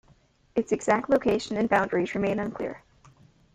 Its 0.55 0.71
exact 0.71 1.11
location 1.11 1.57
and 1.57 1.69
boundaries 1.69 2.15
remain 2.15 2.39
unclear. 2.39 2.81